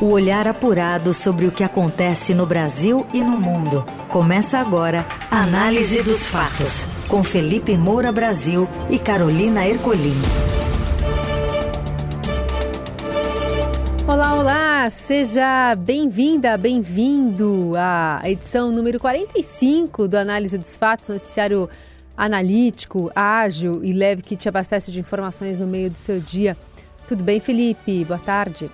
[0.00, 3.84] O olhar apurado sobre o que acontece no Brasil e no mundo.
[4.08, 10.14] Começa agora a Análise dos Fatos, com Felipe Moura Brasil e Carolina Ercolim.
[14.06, 14.88] Olá, olá!
[14.90, 21.68] Seja bem-vinda, bem-vindo à edição número 45 do Análise dos Fatos, noticiário
[22.16, 26.56] analítico, ágil e leve que te abastece de informações no meio do seu dia.
[27.08, 28.04] Tudo bem, Felipe?
[28.04, 28.70] Boa tarde.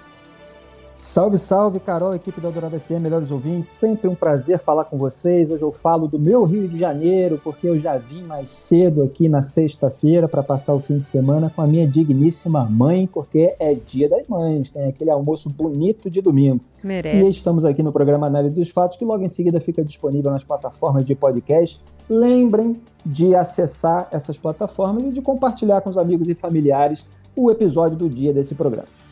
[0.96, 3.72] Salve, salve, Carol, equipe da Dourada FM, melhores ouvintes.
[3.72, 5.50] Sempre um prazer falar com vocês.
[5.50, 9.28] Hoje eu falo do meu Rio de Janeiro, porque eu já vim mais cedo aqui
[9.28, 13.74] na sexta-feira para passar o fim de semana com a minha digníssima mãe, porque é
[13.74, 16.60] dia das mães, tem aquele almoço bonito de domingo.
[16.84, 17.26] Merece.
[17.26, 20.44] E estamos aqui no programa Análise dos Fatos, que logo em seguida fica disponível nas
[20.44, 21.82] plataformas de podcast.
[22.08, 27.04] Lembrem de acessar essas plataformas e de compartilhar com os amigos e familiares
[27.34, 29.03] o episódio do dia desse programa.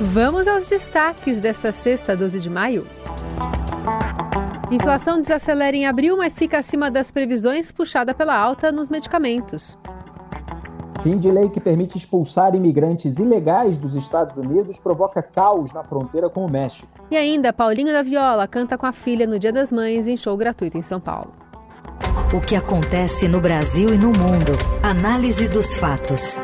[0.00, 2.86] Vamos aos destaques desta sexta, 12 de maio.
[4.70, 9.76] Inflação desacelera em abril, mas fica acima das previsões, puxada pela alta nos medicamentos.
[11.02, 16.30] Fim de lei que permite expulsar imigrantes ilegais dos Estados Unidos provoca caos na fronteira
[16.30, 16.88] com o México.
[17.10, 20.36] E ainda, Paulinho da Viola canta com a filha no Dia das Mães em show
[20.36, 21.34] gratuito em São Paulo.
[22.32, 24.52] O que acontece no Brasil e no mundo.
[24.82, 26.38] Análise dos fatos.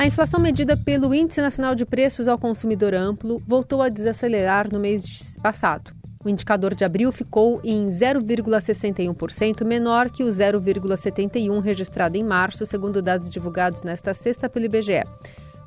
[0.00, 4.80] A inflação medida pelo Índice Nacional de Preços ao Consumidor Amplo voltou a desacelerar no
[4.80, 5.92] mês passado.
[6.24, 13.02] O indicador de abril ficou em 0,61%, menor que o 0,71% registrado em março, segundo
[13.02, 15.04] dados divulgados nesta sexta pelo IBGE.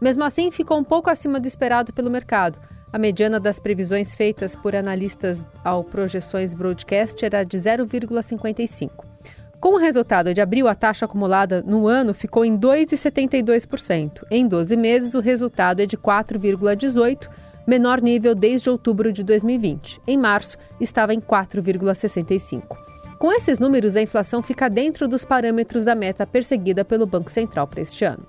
[0.02, 2.60] Mesmo assim, ficou um pouco acima do esperado pelo mercado.
[2.92, 9.13] A mediana das previsões feitas por analistas ao Projeções Broadcast era de 0,55%.
[9.64, 14.26] Com o resultado de abril, a taxa acumulada no ano ficou em 2,72%.
[14.30, 17.30] Em 12 meses, o resultado é de 4,18%,
[17.66, 20.02] menor nível desde outubro de 2020.
[20.06, 22.62] Em março, estava em 4,65%.
[23.18, 27.66] Com esses números, a inflação fica dentro dos parâmetros da meta perseguida pelo Banco Central
[27.66, 28.28] para este ano.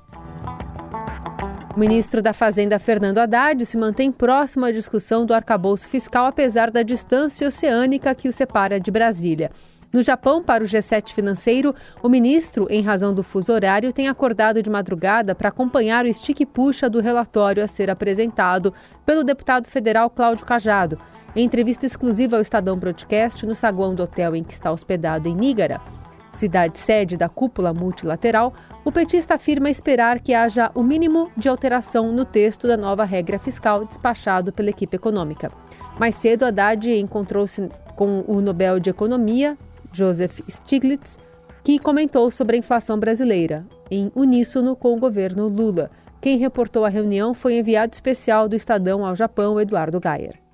[1.75, 6.71] O ministro da Fazenda, Fernando Haddad, se mantém próximo à discussão do arcabouço fiscal, apesar
[6.71, 9.51] da distância oceânica que o separa de Brasília.
[9.94, 11.72] No Japão, para o G7 financeiro,
[12.03, 16.44] o ministro, em razão do fuso horário, tem acordado de madrugada para acompanhar o stick
[16.47, 18.75] puxa do relatório a ser apresentado
[19.06, 20.99] pelo deputado federal Cláudio Cajado.
[21.37, 25.34] Em entrevista exclusiva ao Estadão Broadcast, no saguão do hotel em que está hospedado em
[25.37, 25.81] Nígara,
[26.33, 28.53] cidade sede da cúpula multilateral,
[28.84, 33.38] o petista afirma esperar que haja o mínimo de alteração no texto da nova regra
[33.38, 35.50] fiscal despachado pela equipe econômica.
[36.00, 39.56] Mais cedo, Haddad encontrou-se com o Nobel de Economia,
[39.94, 41.19] Joseph Stiglitz,
[41.62, 45.91] que comentou sobre a inflação brasileira, em uníssono com o governo Lula.
[46.21, 50.44] Quem reportou a reunião foi enviado especial do Estadão ao Japão, Eduardo Gayer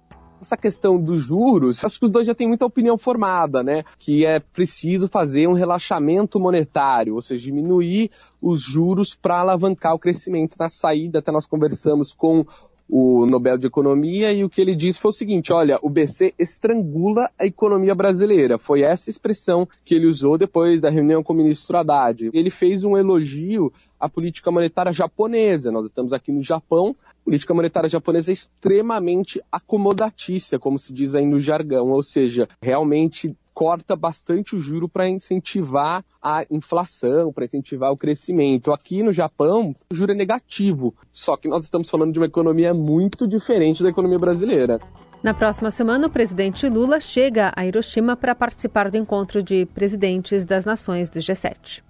[0.41, 3.85] essa questão dos juros, acho que os dois já têm muita opinião formada, né?
[3.99, 9.99] Que é preciso fazer um relaxamento monetário, ou seja, diminuir os juros para alavancar o
[9.99, 10.57] crescimento.
[10.59, 12.47] Na saída, até nós conversamos com
[12.91, 16.35] o Nobel de Economia e o que ele disse foi o seguinte: olha, o BC
[16.39, 18.59] estrangula a economia brasileira.
[18.59, 22.31] Foi essa expressão que ele usou depois da reunião com o ministro Haddad.
[22.33, 25.71] Ele fez um elogio à política monetária japonesa.
[25.71, 26.97] Nós estamos aqui no Japão.
[27.25, 33.37] Política monetária japonesa é extremamente acomodatícia, como se diz aí no jargão, ou seja, realmente
[33.61, 38.73] corta bastante o juro para incentivar a inflação, para incentivar o crescimento.
[38.73, 42.73] Aqui no Japão, o juro é negativo, só que nós estamos falando de uma economia
[42.73, 44.81] muito diferente da economia brasileira.
[45.23, 50.47] Na próxima semana, o presidente Lula chega a Hiroshima para participar do encontro de presidentes
[50.47, 51.83] das nações do G7.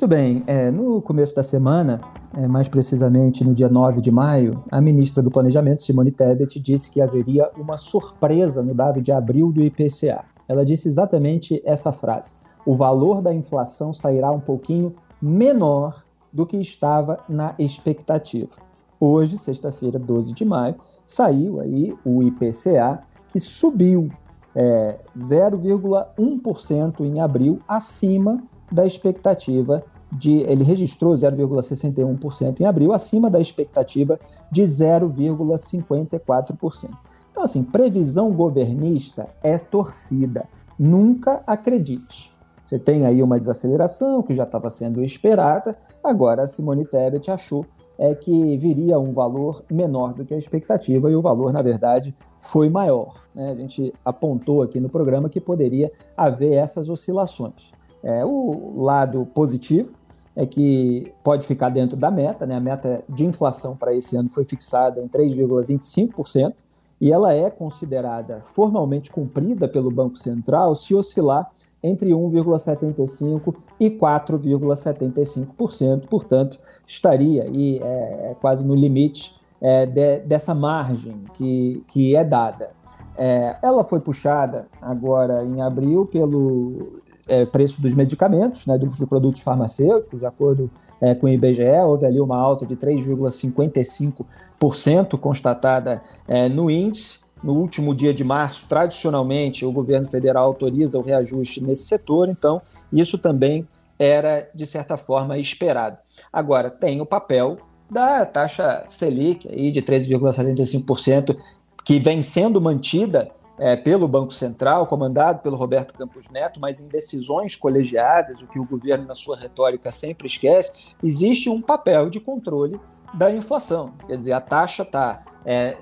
[0.00, 2.00] Muito bem, é, no começo da semana,
[2.32, 6.90] é, mais precisamente no dia 9 de maio, a ministra do Planejamento, Simone Tebet, disse
[6.90, 10.24] que haveria uma surpresa no dado de abril do IPCA.
[10.48, 12.32] Ela disse exatamente essa frase:
[12.64, 18.56] o valor da inflação sairá um pouquinho menor do que estava na expectativa.
[18.98, 20.76] Hoje, sexta-feira, 12 de maio,
[21.06, 24.08] saiu aí o IPCA, que subiu
[24.54, 29.82] é, 0,1% em abril, acima da expectativa
[30.12, 30.40] de.
[30.40, 34.18] Ele registrou 0,61% em abril, acima da expectativa
[34.50, 36.90] de 0,54%.
[37.30, 40.46] Então, assim, previsão governista é torcida.
[40.78, 42.34] Nunca acredite.
[42.66, 47.66] Você tem aí uma desaceleração que já estava sendo esperada, agora a Simone Tebet achou
[48.00, 52.16] é que viria um valor menor do que a expectativa e o valor, na verdade,
[52.38, 53.22] foi maior.
[53.34, 53.50] Né?
[53.50, 57.72] A gente apontou aqui no programa que poderia haver essas oscilações.
[58.02, 59.90] É, o lado positivo
[60.34, 62.56] é que pode ficar dentro da meta, né?
[62.56, 66.54] A meta de inflação para esse ano foi fixada em 3,25%
[67.00, 71.50] e ela é considerada formalmente cumprida pelo Banco Central se oscilar
[71.82, 80.54] entre 1,75% e 4,75%, portanto, estaria aí é, é, quase no limite é, de, dessa
[80.54, 82.70] margem que, que é dada.
[83.16, 87.00] É, ela foi puxada agora em abril pelo
[87.30, 90.68] é, preço dos medicamentos, né, dos produtos farmacêuticos, de acordo
[91.00, 97.20] é, com o IBGE, houve ali uma alta de 3,55% constatada é, no índice.
[97.42, 102.60] No último dia de março, tradicionalmente, o governo federal autoriza o reajuste nesse setor, então
[102.92, 103.66] isso também
[103.98, 105.96] era, de certa forma, esperado.
[106.30, 107.56] Agora, tem o papel
[107.90, 111.34] da taxa Selic aí de 13,75%,
[111.82, 113.30] que vem sendo mantida
[113.60, 118.58] é, pelo Banco Central, comandado pelo Roberto Campos Neto, mas em decisões colegiadas, o que
[118.58, 120.72] o governo, na sua retórica, sempre esquece,
[121.04, 122.80] existe um papel de controle
[123.12, 123.92] da inflação.
[124.06, 125.76] Quer dizer, a taxa está é,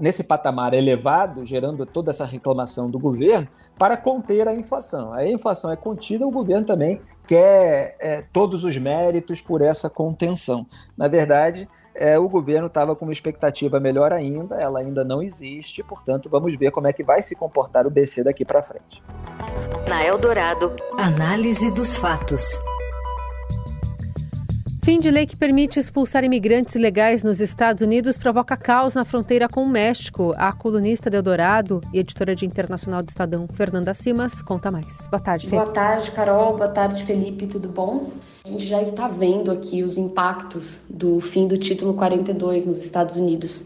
[0.00, 3.46] nesse patamar elevado, gerando toda essa reclamação do governo,
[3.78, 5.12] para conter a inflação.
[5.12, 10.66] A inflação é contida, o governo também quer é, todos os méritos por essa contenção.
[10.96, 15.82] Na verdade, é, o governo estava com uma expectativa melhor ainda, ela ainda não existe,
[15.82, 19.02] portanto, vamos ver como é que vai se comportar o BC daqui para frente.
[19.88, 22.58] Na Eldorado, análise dos fatos.
[24.84, 29.48] Fim de lei que permite expulsar imigrantes ilegais nos Estados Unidos provoca caos na fronteira
[29.48, 30.34] com o México.
[30.36, 35.08] A colunista de Eldorado e editora de internacional do Estadão, Fernanda Simas, conta mais.
[35.08, 35.64] Boa tarde, Felipe.
[35.64, 36.58] Boa tarde, Carol.
[36.58, 37.46] Boa tarde, Felipe.
[37.46, 38.10] Tudo bom?
[38.46, 43.16] A gente já está vendo aqui os impactos do fim do título 42 nos Estados
[43.16, 43.64] Unidos.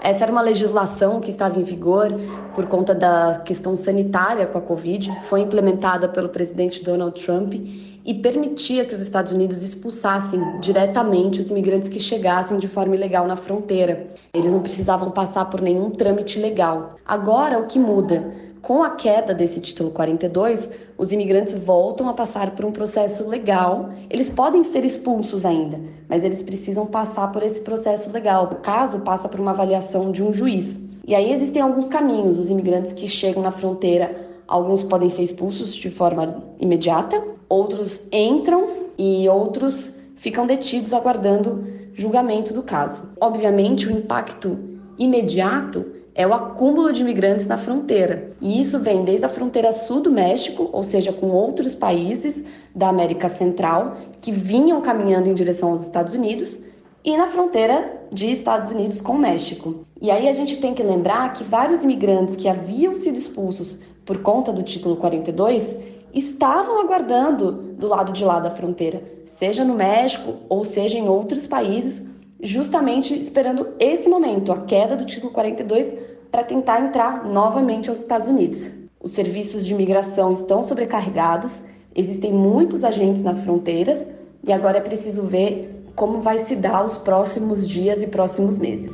[0.00, 2.08] Essa era uma legislação que estava em vigor
[2.54, 8.14] por conta da questão sanitária com a Covid, foi implementada pelo presidente Donald Trump e
[8.14, 13.36] permitia que os Estados Unidos expulsassem diretamente os imigrantes que chegassem de forma ilegal na
[13.36, 14.06] fronteira.
[14.32, 16.94] Eles não precisavam passar por nenhum trâmite legal.
[17.04, 18.32] Agora, o que muda?
[18.62, 23.90] Com a queda desse título 42, os imigrantes voltam a passar por um processo legal.
[24.08, 28.44] Eles podem ser expulsos ainda, mas eles precisam passar por esse processo legal.
[28.44, 30.78] O caso passa por uma avaliação de um juiz.
[31.06, 32.38] E aí existem alguns caminhos.
[32.38, 38.84] Os imigrantes que chegam na fronteira, alguns podem ser expulsos de forma imediata, outros entram
[38.96, 43.02] e outros ficam detidos aguardando julgamento do caso.
[43.20, 44.58] Obviamente, o impacto
[44.96, 48.32] imediato é o acúmulo de imigrantes na fronteira.
[48.40, 52.42] E isso vem desde a fronteira sul do México, ou seja, com outros países
[52.74, 56.58] da América Central que vinham caminhando em direção aos Estados Unidos,
[57.04, 59.84] e na fronteira de Estados Unidos com o México.
[60.00, 64.22] E aí a gente tem que lembrar que vários imigrantes que haviam sido expulsos por
[64.22, 65.76] conta do título 42
[66.14, 69.02] estavam aguardando do lado de lá da fronteira,
[69.38, 72.02] seja no México ou seja em outros países,
[72.44, 75.92] justamente esperando esse momento, a queda do título 42,
[76.30, 78.70] para tentar entrar novamente aos Estados Unidos.
[79.00, 81.62] Os serviços de imigração estão sobrecarregados,
[81.94, 84.06] existem muitos agentes nas fronteiras
[84.46, 88.92] e agora é preciso ver como vai se dar os próximos dias e próximos meses.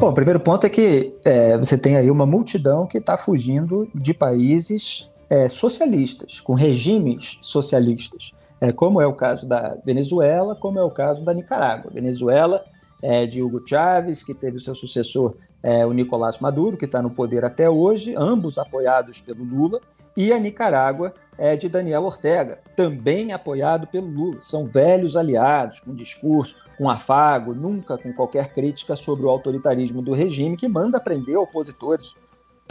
[0.00, 3.88] Bom, o primeiro ponto é que é, você tem aí uma multidão que está fugindo
[3.94, 10.78] de países é, socialistas, com regimes socialistas, é, como é o caso da Venezuela, como
[10.78, 11.90] é o caso da Nicarágua.
[11.92, 12.64] Venezuela
[13.02, 17.02] é, de Hugo Chávez, que teve o seu sucessor, é, o Nicolás Maduro, que está
[17.02, 19.80] no poder até hoje, ambos apoiados pelo Lula,
[20.16, 24.40] e a Nicarágua é de Daniel Ortega, também apoiado pelo Lula.
[24.40, 30.12] São velhos aliados, com discurso, com afago, nunca com qualquer crítica sobre o autoritarismo do
[30.12, 32.14] regime que manda prender opositores.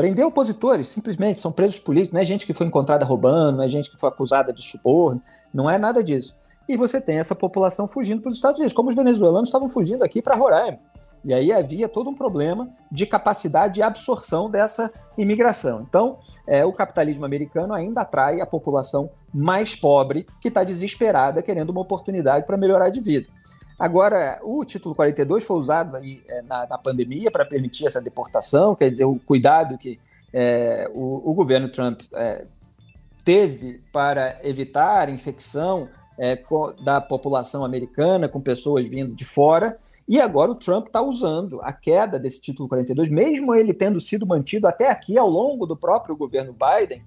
[0.02, 3.70] Prender opositores, simplesmente, são presos políticos, não é gente que foi encontrada roubando, não é
[3.70, 5.22] gente que foi acusada de suborno,
[5.54, 6.36] não é nada disso.
[6.68, 10.04] E você tem essa população fugindo para os Estados Unidos, como os venezuelanos estavam fugindo
[10.04, 10.80] aqui para Roraima.
[11.24, 15.86] E aí havia todo um problema de capacidade de absorção dessa imigração.
[15.88, 16.18] Então,
[16.48, 21.82] é, o capitalismo americano ainda atrai a população mais pobre que está desesperada, querendo uma
[21.82, 23.30] oportunidade para melhorar de vida.
[23.82, 28.76] Agora, o título 42 foi usado aí, é, na, na, pandemia para permitir essa deportação,
[28.76, 30.00] quer dizer, o cuidado que
[30.32, 32.46] é, o, o, governo Trump é,
[33.26, 36.40] teve para evitar infecção é,
[36.84, 39.76] da população americana, com pessoas vindo de fora,
[40.08, 44.28] e agora o Trump está usando a queda desse título 42, mesmo ele tendo sido
[44.28, 47.02] mantido até aqui ao longo do próprio governo Biden,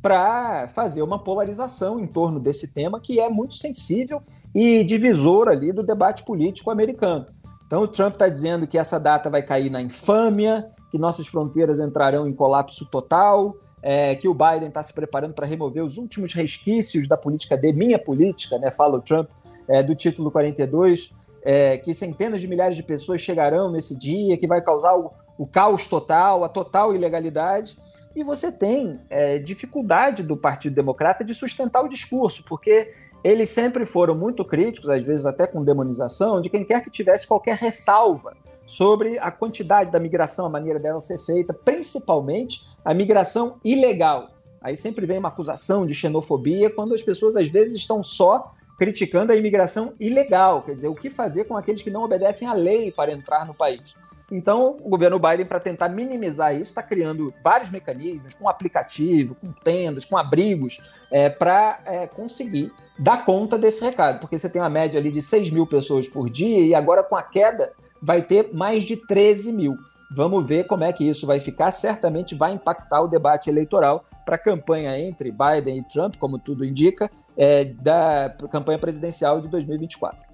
[0.00, 4.22] para fazer uma polarização em torno desse tema que é muito sensível
[4.54, 7.26] e divisor ali do debate político americano.
[7.66, 11.78] Então o Trump está dizendo que essa data vai cair na infâmia, que nossas fronteiras
[11.78, 16.34] entrarão em colapso total, é, que o Biden está se preparando para remover os últimos
[16.34, 19.28] resquícios da política de minha política, né, fala o Trump,
[19.68, 24.46] é, do título 42, é, que centenas de milhares de pessoas chegarão nesse dia, que
[24.46, 27.76] vai causar o, o caos total, a total ilegalidade.
[28.14, 32.92] E você tem é, dificuldade do Partido Democrata de sustentar o discurso, porque
[33.22, 37.26] eles sempre foram muito críticos, às vezes até com demonização, de quem quer que tivesse
[37.26, 38.34] qualquer ressalva
[38.66, 44.28] sobre a quantidade da migração, a maneira dela ser feita, principalmente a migração ilegal.
[44.62, 49.32] Aí sempre vem uma acusação de xenofobia quando as pessoas às vezes estão só criticando
[49.32, 52.90] a imigração ilegal, quer dizer, o que fazer com aqueles que não obedecem à lei
[52.90, 53.94] para entrar no país.
[54.30, 59.52] Então, o governo Biden, para tentar minimizar isso, está criando vários mecanismos, com aplicativo, com
[59.52, 64.20] tendas, com abrigos, é, para é, conseguir dar conta desse recado.
[64.20, 67.16] Porque você tem uma média ali de 6 mil pessoas por dia e agora, com
[67.16, 69.76] a queda, vai ter mais de 13 mil.
[70.14, 71.70] Vamos ver como é que isso vai ficar.
[71.72, 76.64] Certamente vai impactar o debate eleitoral para a campanha entre Biden e Trump, como tudo
[76.64, 80.30] indica, é, da campanha presidencial de 2024.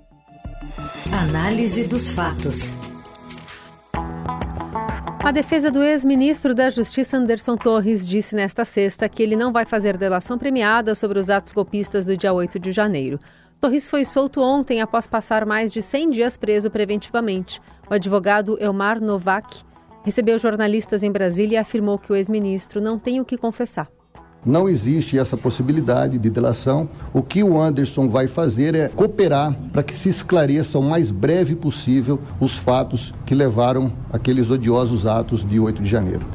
[1.13, 2.75] Análise dos fatos.
[5.27, 9.65] A defesa do ex-ministro da Justiça Anderson Torres disse nesta sexta que ele não vai
[9.65, 13.19] fazer delação premiada sobre os atos golpistas do dia 8 de janeiro.
[13.61, 17.61] Torres foi solto ontem após passar mais de 100 dias preso preventivamente.
[17.91, 19.65] O advogado Elmar Novak
[20.05, 23.89] recebeu jornalistas em Brasília e afirmou que o ex-ministro não tem o que confessar.
[24.45, 26.89] Não existe essa possibilidade de delação.
[27.13, 31.57] O que o Anderson vai fazer é cooperar para que se esclareça o mais breve
[31.57, 36.27] possível os fatos que levaram aqueles odiosos atos de 8 de janeiro.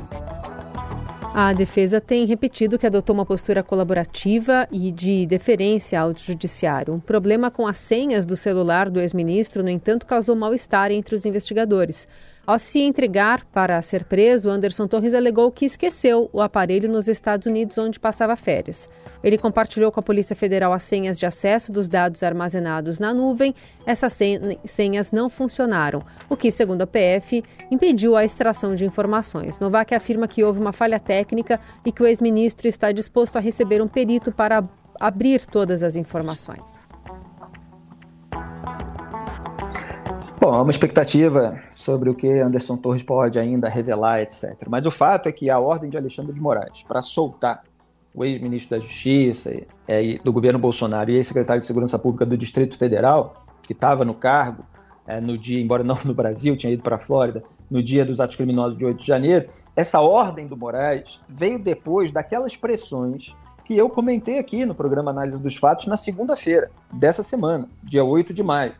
[1.33, 6.93] A defesa tem repetido que adotou uma postura colaborativa e de deferência ao judiciário.
[6.93, 11.25] Um problema com as senhas do celular do ex-ministro, no entanto, causou mal-estar entre os
[11.25, 12.05] investigadores.
[12.45, 17.45] Ao se entregar para ser preso, Anderson Torres alegou que esqueceu o aparelho nos Estados
[17.45, 18.89] Unidos, onde passava férias.
[19.23, 23.53] Ele compartilhou com a Polícia Federal as senhas de acesso dos dados armazenados na nuvem.
[23.85, 24.17] Essas
[24.65, 29.59] senhas não funcionaram, o que, segundo a PF, impediu a extração de informações.
[29.59, 33.83] Novak afirma que houve uma falha técnica e que o ex-ministro está disposto a receber
[33.83, 34.63] um perito para
[34.99, 36.90] abrir todas as informações.
[40.41, 44.55] Bom, há uma expectativa sobre o que Anderson Torres pode ainda revelar, etc.
[44.67, 47.61] Mas o fato é que a ordem de Alexandre de Moraes para soltar
[48.11, 49.51] o ex-ministro da Justiça
[50.23, 54.65] do governo Bolsonaro e ex-secretário de Segurança Pública do Distrito Federal, que estava no cargo
[55.05, 58.19] é, no dia, embora não no Brasil, tinha ido para a Flórida, no dia dos
[58.19, 63.77] atos criminosos de 8 de janeiro, essa ordem do Moraes veio depois daquelas pressões que
[63.77, 68.41] eu comentei aqui no programa Análise dos Fatos na segunda-feira dessa semana, dia 8 de
[68.41, 68.73] maio.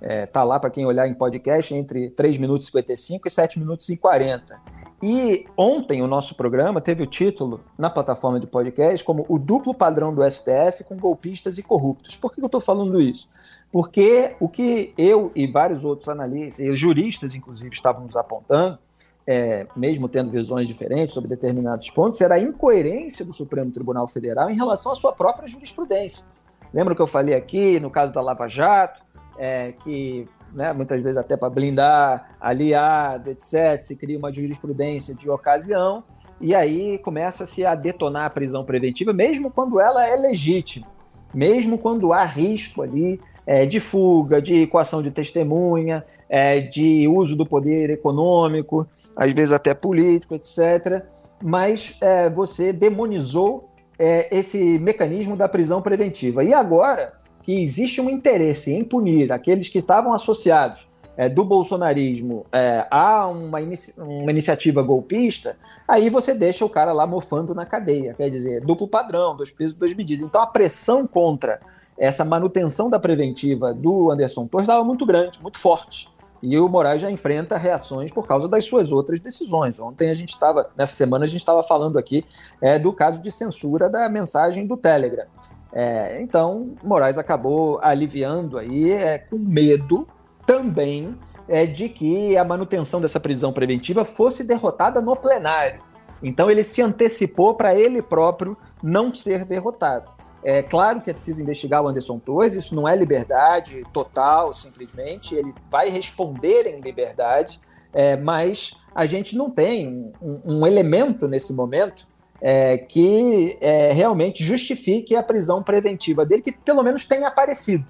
[0.00, 3.58] É, tá lá para quem olhar em podcast entre 3 minutos e 55 e 7
[3.58, 4.60] minutos e 40.
[5.02, 9.72] E ontem o nosso programa teve o título na plataforma de podcast como O Duplo
[9.72, 12.16] Padrão do STF com Golpistas e Corruptos.
[12.16, 13.28] Por que eu estou falando isso?
[13.72, 18.78] Porque o que eu e vários outros analistas, e juristas inclusive, estávamos apontando,
[19.26, 24.50] é, mesmo tendo visões diferentes sobre determinados pontos, era a incoerência do Supremo Tribunal Federal
[24.50, 26.24] em relação à sua própria jurisprudência.
[26.74, 29.00] Lembra que eu falei aqui no caso da Lava Jato?
[29.40, 35.30] É, que né, muitas vezes até para blindar aliado, etc., se cria uma jurisprudência de
[35.30, 36.04] ocasião
[36.38, 40.86] e aí começa-se a detonar a prisão preventiva, mesmo quando ela é legítima,
[41.32, 47.34] mesmo quando há risco ali é, de fuga, de equação de testemunha, é, de uso
[47.34, 51.02] do poder econômico, às vezes até político, etc.
[51.42, 56.44] Mas é, você demonizou é, esse mecanismo da prisão preventiva.
[56.44, 62.46] E agora que existe um interesse em punir aqueles que estavam associados é, do bolsonarismo
[62.52, 65.56] é, a uma, inici uma, iniciativa golpista,
[65.86, 68.14] aí você deixa o cara lá mofando na cadeia.
[68.14, 70.24] Quer dizer, duplo padrão, dois pesos, duas medidas.
[70.24, 71.60] Então a pressão contra
[71.98, 76.08] essa manutenção da preventiva do Anderson Torres estava muito grande, muito forte.
[76.42, 79.78] E o Moraes já enfrenta reações por causa das suas outras decisões.
[79.78, 82.24] Ontem a gente estava, nessa semana a gente estava falando aqui
[82.62, 85.26] é, do caso de censura da mensagem do Telegram.
[85.72, 90.06] É, então, Moraes acabou aliviando aí, é, com medo
[90.44, 91.16] também
[91.48, 95.80] é, de que a manutenção dessa prisão preventiva fosse derrotada no plenário.
[96.22, 100.12] Então, ele se antecipou para ele próprio não ser derrotado.
[100.42, 105.34] É claro que é preciso investigar o Anderson Torres, isso não é liberdade total, simplesmente,
[105.34, 107.60] ele vai responder em liberdade,
[107.92, 112.06] é, mas a gente não tem um, um elemento nesse momento
[112.40, 117.84] é, que é, realmente justifique a prisão preventiva dele, que pelo menos tenha aparecido.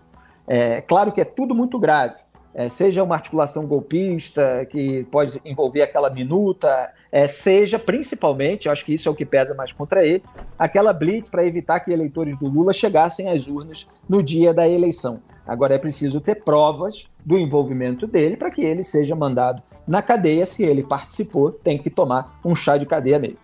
[0.47, 2.16] É, claro que é tudo muito grave,
[2.52, 8.95] é, seja uma articulação golpista que pode envolver aquela minuta, é, seja principalmente, acho que
[8.95, 10.25] isso é o que pesa mais contra ele,
[10.59, 15.23] aquela blitz para evitar que eleitores do Lula chegassem às urnas no dia da eleição.
[15.47, 20.47] Agora é preciso ter provas do envolvimento dele para que ele seja mandado na cadeia.
[20.47, 23.38] Se ele participou, tem que tomar um chá de cadeia mesmo.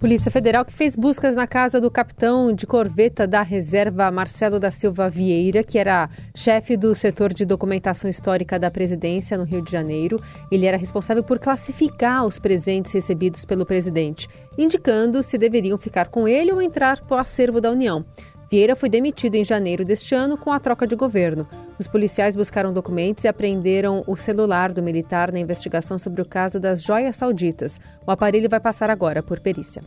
[0.00, 4.70] Polícia Federal que fez buscas na casa do capitão de corveta da reserva Marcelo da
[4.70, 9.70] Silva Vieira, que era chefe do setor de documentação histórica da presidência no Rio de
[9.70, 10.18] Janeiro.
[10.50, 14.26] Ele era responsável por classificar os presentes recebidos pelo presidente,
[14.56, 18.02] indicando se deveriam ficar com ele ou entrar para o acervo da União.
[18.50, 21.46] Vieira foi demitido em janeiro deste ano com a troca de governo.
[21.78, 26.58] Os policiais buscaram documentos e apreenderam o celular do militar na investigação sobre o caso
[26.58, 27.80] das joias sauditas.
[28.04, 29.84] O aparelho vai passar agora por perícia.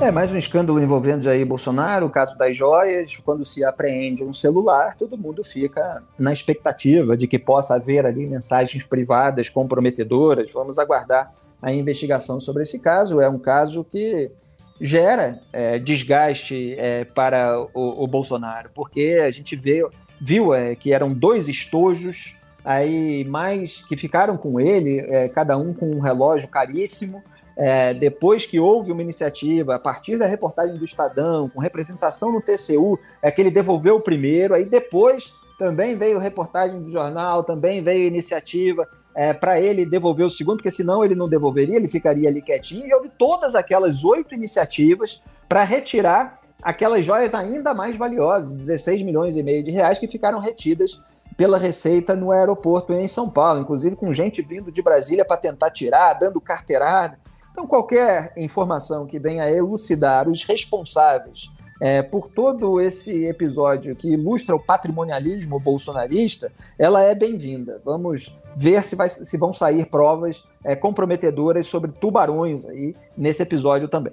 [0.00, 3.14] É mais um escândalo envolvendo Jair Bolsonaro, o caso das joias.
[3.16, 8.26] Quando se apreende um celular, todo mundo fica na expectativa de que possa haver ali
[8.26, 10.50] mensagens privadas comprometedoras.
[10.50, 13.20] Vamos aguardar a investigação sobre esse caso.
[13.20, 14.32] É um caso que
[14.80, 19.86] gera é, desgaste é, para o, o, Bolsonaro, porque a gente vê,
[20.20, 25.72] viu é, que eram dois estojos aí mais que ficaram com ele, é, cada um
[25.72, 27.22] com um relógio caríssimo.
[27.56, 32.40] É, depois que houve uma iniciativa, a partir da reportagem do Estadão, com representação no
[32.40, 37.80] TCU, é que ele devolveu o primeiro, aí depois também veio reportagem do jornal, também
[37.80, 42.28] veio iniciativa é, para ele devolver o segundo, porque senão ele não devolveria, ele ficaria
[42.28, 42.86] ali quietinho.
[42.86, 49.36] E houve todas aquelas oito iniciativas para retirar aquelas joias ainda mais valiosas, 16 milhões
[49.36, 51.00] e meio de reais, que ficaram retidas
[51.36, 55.70] pela Receita no aeroporto em São Paulo, inclusive com gente vindo de Brasília para tentar
[55.70, 57.18] tirar, dando carteirada.
[57.50, 61.50] Então, qualquer informação que venha elucidar os responsáveis
[61.80, 67.80] é, por todo esse episódio que ilustra o patrimonialismo bolsonarista, ela é bem-vinda.
[67.84, 73.88] Vamos ver se, vai, se vão sair provas é, comprometedoras sobre tubarões aí nesse episódio
[73.88, 74.12] também.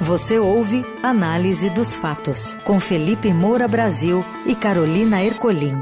[0.00, 5.74] Você ouve Análise dos Fatos, com Felipe Moura Brasil e Carolina Ercolim.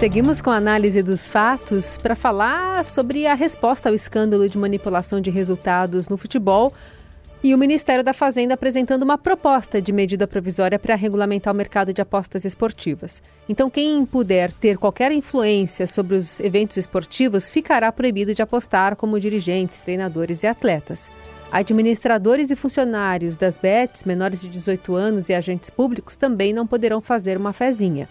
[0.00, 5.20] Seguimos com a análise dos fatos para falar sobre a resposta ao escândalo de manipulação
[5.20, 6.72] de resultados no futebol
[7.42, 11.92] e o Ministério da Fazenda apresentando uma proposta de medida provisória para regulamentar o mercado
[11.92, 13.22] de apostas esportivas.
[13.48, 19.18] Então, quem puder ter qualquer influência sobre os eventos esportivos ficará proibido de apostar, como
[19.18, 21.10] dirigentes, treinadores e atletas.
[21.50, 27.00] Administradores e funcionários das bets menores de 18 anos e agentes públicos também não poderão
[27.00, 28.06] fazer uma fezinha.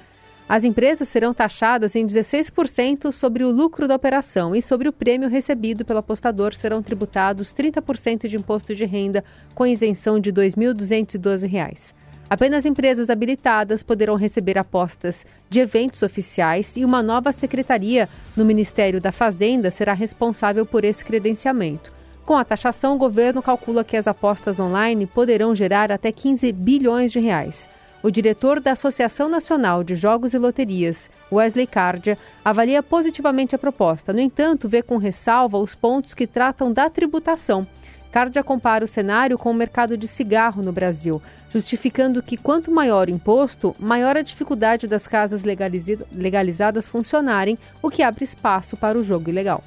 [0.49, 5.29] As empresas serão taxadas em 16% sobre o lucro da operação e sobre o prêmio
[5.29, 11.93] recebido pelo apostador serão tributados 30% de imposto de renda com isenção de R$ 2.212.
[12.27, 18.99] Apenas empresas habilitadas poderão receber apostas de eventos oficiais e uma nova secretaria no Ministério
[18.99, 21.93] da Fazenda será responsável por esse credenciamento.
[22.25, 27.11] Com a taxação, o governo calcula que as apostas online poderão gerar até 15 bilhões
[27.11, 27.69] de reais.
[28.01, 34.13] O diretor da Associação Nacional de Jogos e Loterias, Wesley Cardia, avalia positivamente a proposta.
[34.13, 37.67] No entanto, vê com ressalva os pontos que tratam da tributação.
[38.09, 43.09] Cardia compara o cenário com o mercado de cigarro no Brasil, justificando que quanto maior
[43.09, 49.03] o imposto, maior a dificuldade das casas legalizadas funcionarem, o que abre espaço para o
[49.03, 49.61] jogo ilegal.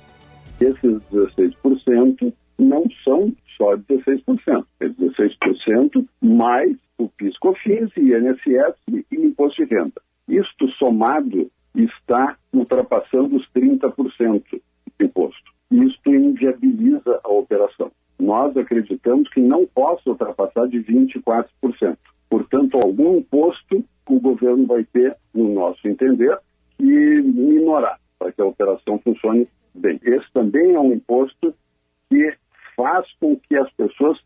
[0.58, 9.74] Esses 16% não são só 16%, é 16% mais o PIS/COFINS, INSS e Imposto de
[9.74, 10.00] Renda.
[10.28, 15.52] Isto somado está ultrapassando os 30% de imposto.
[15.70, 17.90] Isto inviabiliza a operação.
[18.18, 21.96] Nós acreditamos que não possa ultrapassar de 24%.
[22.28, 26.38] Portanto, algum imposto o governo vai ter, no nosso entender,
[26.76, 29.98] que minorar para que a operação funcione bem.
[30.02, 31.54] Esse também é um imposto
[32.10, 32.34] que
[32.76, 34.18] faz com que as pessoas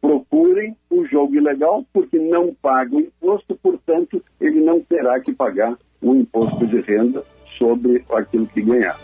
[0.00, 6.14] procurem o jogo ilegal porque não pagam imposto, portanto, ele não terá que pagar o
[6.14, 7.24] imposto de renda
[7.56, 8.98] sobre aquilo que ganhar.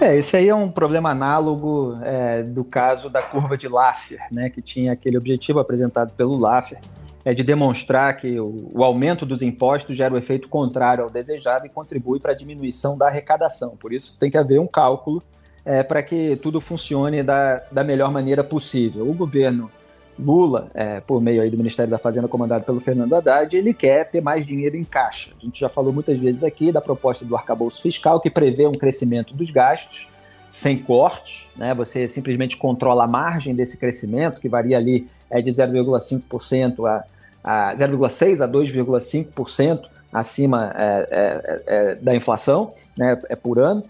[0.00, 4.48] É, esse aí é um problema análogo é, do caso da curva de Laffer, né,
[4.48, 6.80] que tinha aquele objetivo apresentado pelo Laffer,
[7.22, 11.66] é de demonstrar que o, o aumento dos impostos gera o efeito contrário ao desejado
[11.66, 13.76] e contribui para a diminuição da arrecadação.
[13.76, 15.22] Por isso tem que haver um cálculo
[15.64, 19.08] é, para que tudo funcione da, da melhor maneira possível.
[19.08, 19.70] O governo
[20.18, 24.10] Lula, é, por meio aí do Ministério da Fazenda comandado pelo Fernando Haddad, ele quer
[24.10, 25.30] ter mais dinheiro em caixa.
[25.40, 28.72] A gente já falou muitas vezes aqui da proposta do arcabouço fiscal, que prevê um
[28.72, 30.08] crescimento dos gastos
[30.52, 31.72] sem cortes, né?
[31.74, 37.76] você simplesmente controla a margem desse crescimento, que varia ali é, de 0,5% a, a
[37.76, 43.84] 0,6 a 2,5% acima é, é, é, da inflação né, é por ano.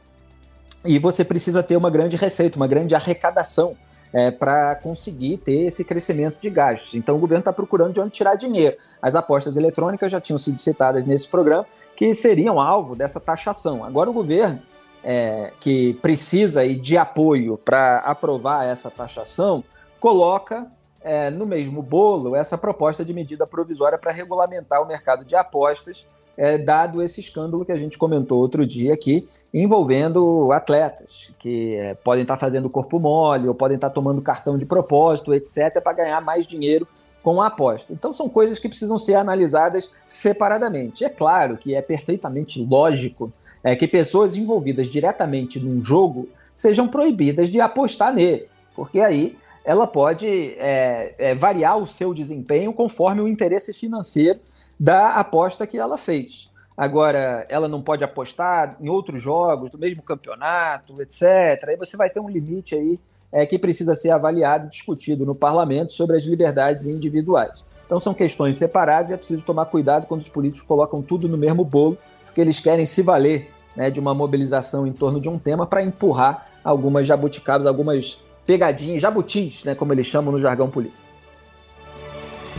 [0.84, 3.76] E você precisa ter uma grande receita, uma grande arrecadação
[4.12, 6.94] é, para conseguir ter esse crescimento de gastos.
[6.94, 8.76] Então o governo está procurando de onde tirar dinheiro.
[9.00, 11.66] As apostas eletrônicas já tinham sido citadas nesse programa,
[11.96, 13.84] que seriam alvo dessa taxação.
[13.84, 14.60] Agora o governo,
[15.04, 19.62] é, que precisa de apoio para aprovar essa taxação,
[19.98, 20.66] coloca
[21.02, 26.06] é, no mesmo bolo essa proposta de medida provisória para regulamentar o mercado de apostas
[26.40, 31.92] é, dado esse escândalo que a gente comentou outro dia aqui, envolvendo atletas que é,
[31.92, 35.82] podem estar tá fazendo corpo mole ou podem estar tá tomando cartão de propósito, etc.,
[35.84, 36.88] para ganhar mais dinheiro
[37.22, 37.92] com a aposta.
[37.92, 41.04] Então são coisas que precisam ser analisadas separadamente.
[41.04, 43.30] É claro que é perfeitamente lógico
[43.62, 46.26] é, que pessoas envolvidas diretamente num jogo
[46.56, 52.72] sejam proibidas de apostar nele, porque aí ela pode é, é, variar o seu desempenho
[52.72, 54.40] conforme o interesse financeiro
[54.80, 56.50] da aposta que ela fez.
[56.74, 61.68] Agora, ela não pode apostar em outros jogos do mesmo campeonato, etc.
[61.68, 62.98] Aí você vai ter um limite aí
[63.30, 67.62] é, que precisa ser avaliado e discutido no parlamento sobre as liberdades individuais.
[67.84, 71.36] Então são questões separadas e é preciso tomar cuidado quando os políticos colocam tudo no
[71.36, 75.38] mesmo bolo, porque eles querem se valer né, de uma mobilização em torno de um
[75.38, 81.02] tema para empurrar algumas jabuticabas, algumas pegadinhas, jabutis, né, como eles chamam no jargão político.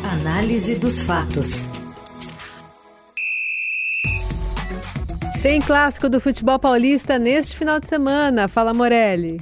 [0.04, 1.66] Análise dos fatos.
[5.42, 8.48] Tem clássico do futebol paulista neste final de semana.
[8.48, 9.42] Fala, Morelli.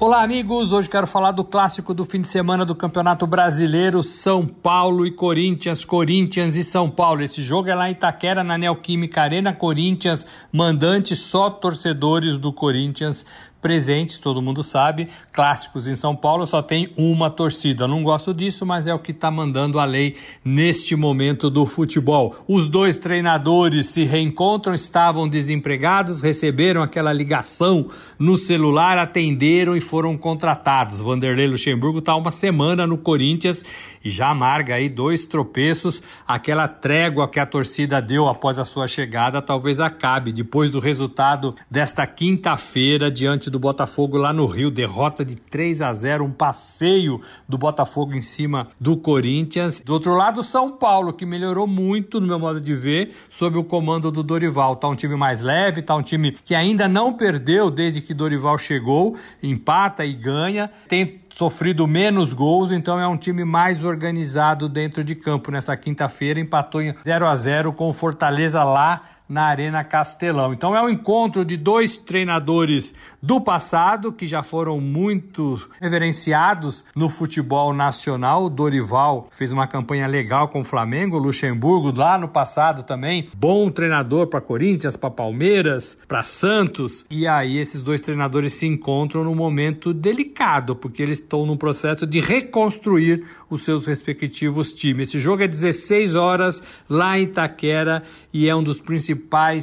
[0.00, 0.72] Olá, amigos.
[0.72, 5.10] Hoje quero falar do clássico do fim de semana do Campeonato Brasileiro, São Paulo e
[5.10, 7.22] Corinthians, Corinthians e São Paulo.
[7.22, 13.26] Esse jogo é lá em Itaquera, na Neoquímica Arena, Corinthians, mandante só torcedores do Corinthians
[13.64, 15.08] presentes, todo mundo sabe.
[15.32, 17.88] Clássicos em São Paulo só tem uma torcida.
[17.88, 22.36] Não gosto disso, mas é o que está mandando a lei neste momento do futebol.
[22.46, 30.14] Os dois treinadores se reencontram, estavam desempregados, receberam aquela ligação no celular, atenderam e foram
[30.18, 31.00] contratados.
[31.00, 33.64] Vanderlei Luxemburgo está uma semana no Corinthians
[34.04, 36.02] e já amarga aí dois tropeços.
[36.28, 41.54] Aquela trégua que a torcida deu após a sua chegada talvez acabe depois do resultado
[41.70, 47.20] desta quinta-feira diante do Botafogo lá no Rio, derrota de 3 a 0, um passeio
[47.48, 49.80] do Botafogo em cima do Corinthians.
[49.80, 53.64] Do outro lado, São Paulo, que melhorou muito no meu modo de ver, sob o
[53.64, 54.76] comando do Dorival.
[54.76, 58.58] Tá um time mais leve, tá um time que ainda não perdeu desde que Dorival
[58.58, 60.70] chegou, empata e ganha.
[60.88, 65.50] Tem sofrido menos gols, então é um time mais organizado dentro de campo.
[65.50, 70.52] Nessa quinta-feira empatou em 0 a 0 com o Fortaleza lá na Arena Castelão.
[70.52, 77.08] Então é um encontro de dois treinadores do passado que já foram muito reverenciados no
[77.08, 78.44] futebol nacional.
[78.44, 83.28] O Dorival fez uma campanha legal com o Flamengo, o Luxemburgo lá no passado também,
[83.34, 87.06] bom treinador para Corinthians, para Palmeiras, para Santos.
[87.10, 92.06] E aí esses dois treinadores se encontram num momento delicado, porque eles estão num processo
[92.06, 95.08] de reconstruir os seus respectivos times.
[95.08, 99.13] Esse jogo é 16 horas lá em Itaquera e é um dos principais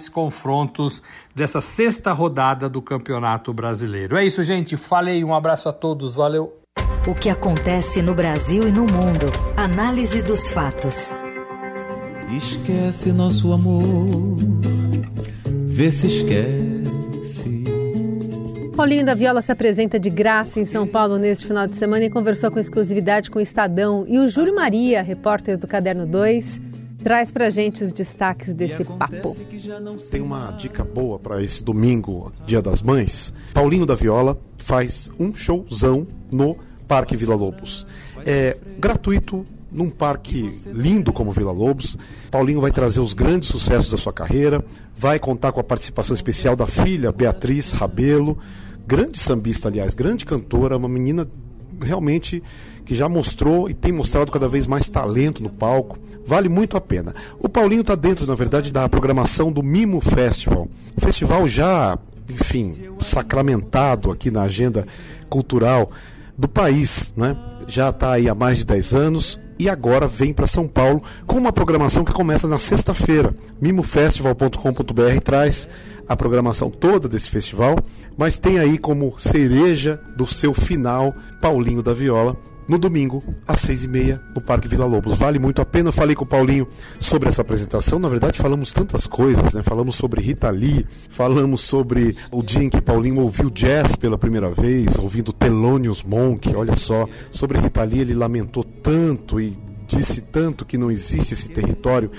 [0.09, 1.01] confrontos
[1.35, 4.17] dessa sexta rodada do Campeonato Brasileiro.
[4.17, 4.77] É isso, gente.
[4.77, 6.57] Falei, um abraço a todos, valeu.
[7.07, 9.25] O que acontece no Brasil e no mundo.
[9.57, 11.11] Análise dos fatos.
[12.29, 14.37] Esquece nosso amor,
[15.67, 16.81] vê se esquece.
[18.75, 22.09] Paulinho da Viola se apresenta de graça em São Paulo neste final de semana e
[22.09, 24.05] conversou com exclusividade com o Estadão.
[24.07, 26.61] E o Júlio Maria, repórter do Caderno 2,
[27.03, 29.35] traz pra gente os destaques desse papo.
[30.09, 33.33] Tem uma dica boa para esse domingo, Dia das Mães.
[33.53, 37.85] Paulinho da Viola faz um showzão no Parque Vila Lobos.
[38.25, 41.97] É gratuito, num parque lindo como Vila Lobos.
[42.29, 44.63] Paulinho vai trazer os grandes sucessos da sua carreira,
[44.95, 48.37] vai contar com a participação especial da filha Beatriz Rabelo,
[48.85, 51.27] grande sambista, aliás, grande cantora, uma menina
[51.81, 52.43] realmente
[52.85, 55.97] que já mostrou e tem mostrado cada vez mais talento no palco.
[56.25, 57.13] Vale muito a pena.
[57.39, 60.67] O Paulinho está dentro, na verdade, da programação do Mimo Festival.
[60.97, 61.97] Festival já,
[62.29, 64.85] enfim, sacramentado aqui na agenda
[65.29, 65.91] cultural
[66.37, 67.37] do país, né?
[67.67, 71.37] Já está aí há mais de 10 anos e agora vem para São Paulo com
[71.37, 73.33] uma programação que começa na sexta-feira.
[73.61, 75.69] Mimofestival.com.br traz
[76.07, 77.75] a programação toda desse festival,
[78.17, 82.35] mas tem aí como cereja do seu final Paulinho da Viola,
[82.71, 85.17] no domingo, às seis e meia, no Parque Vila Lobos.
[85.17, 85.89] Vale muito a pena.
[85.89, 86.65] Eu falei com o Paulinho
[87.01, 87.99] sobre essa apresentação.
[87.99, 89.61] Na verdade, falamos tantas coisas, né?
[89.61, 94.49] Falamos sobre Rita Lee, falamos sobre o dia em que Paulinho ouviu jazz pela primeira
[94.49, 97.09] vez, ouvindo Thelonious Monk, olha só.
[97.29, 102.09] Sobre Rita Lee, ele lamentou tanto e disse tanto que não existe esse território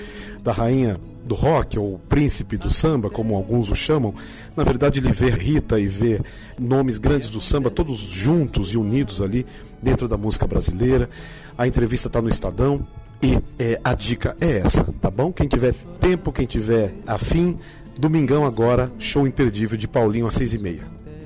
[0.43, 4.13] da rainha do rock, ou príncipe do samba, como alguns o chamam,
[4.55, 6.19] na verdade ele vê Rita e vê
[6.59, 9.45] nomes grandes do samba, todos juntos e unidos ali
[9.81, 11.09] dentro da música brasileira.
[11.57, 12.85] A entrevista está no Estadão.
[13.21, 15.31] E é, a dica é essa, tá bom?
[15.31, 17.57] Quem tiver tempo, quem tiver afim,
[17.97, 20.83] domingão agora, show imperdível de Paulinho às seis e meia.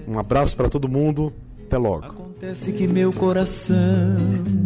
[0.08, 1.34] Um abraço para todo mundo,
[1.66, 2.27] até logo.
[2.38, 3.76] Acontece que meu coração.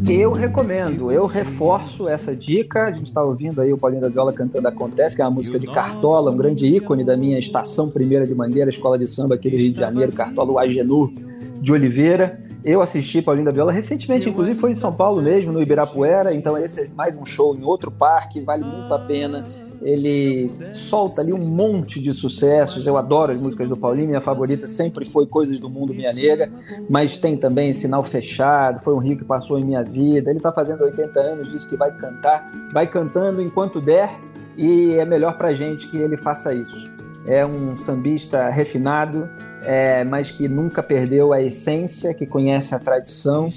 [0.06, 2.88] Eu recomendo, eu reforço essa dica.
[2.88, 5.58] A gente está ouvindo aí o Paulinho da Viola cantando Acontece, que é uma música
[5.58, 9.50] de Cartola, um grande ícone da minha estação primeira de Mangueira, escola de samba aqui
[9.50, 11.14] do Rio de Janeiro, Cartola, o Agenur
[11.62, 12.42] de Oliveira.
[12.62, 16.36] Eu assisti Paulinho da Viola recentemente, inclusive foi em São Paulo mesmo, no Ibirapuera.
[16.36, 19.46] Então, esse é mais um show em outro parque, vale muito a pena.
[19.82, 22.86] Ele solta ali um monte de sucessos.
[22.86, 26.52] Eu adoro as músicas do Paulinho, minha favorita sempre foi Coisas do Mundo Minha Nega,
[26.90, 30.30] mas tem também Sinal Fechado, Foi um Rio que Passou em Minha Vida.
[30.30, 34.12] Ele está fazendo 80 anos, disse que vai cantar, vai cantando enquanto der,
[34.58, 36.90] e é melhor pra gente que ele faça isso.
[37.26, 39.30] É um sambista refinado,
[39.64, 43.50] é, mas que nunca perdeu a essência, que conhece a tradição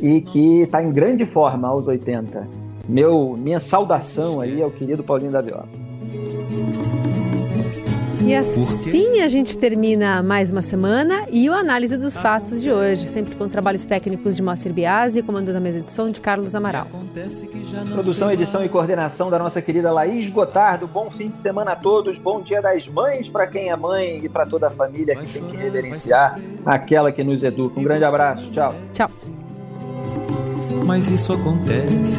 [0.00, 2.69] e que está em grande forma aos 80.
[2.90, 5.68] Meu, minha saudação aí ao querido Paulinho da Viola.
[8.26, 13.06] E assim a gente termina mais uma semana e o análise dos fatos de hoje,
[13.06, 16.88] sempre com trabalhos técnicos de Moacir Biasi, comandando a mesa de som de Carlos Amaral.
[17.92, 20.88] Produção, edição e coordenação da nossa querida Laís Gotardo.
[20.88, 24.28] Bom fim de semana a todos, bom dia das mães para quem é mãe e
[24.28, 27.78] para toda a família que tem que reverenciar aquela que nos educa.
[27.78, 28.74] Um grande abraço, tchau.
[28.92, 29.08] Tchau.
[30.84, 32.18] Mas isso acontece,